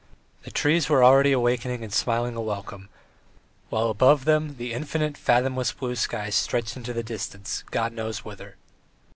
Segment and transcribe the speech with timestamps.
[0.41, 2.89] The trees were already awakening and smiling a welcome,
[3.69, 8.55] while above them the infinite, fathomless blue sky stretched into the distance, God knows whither.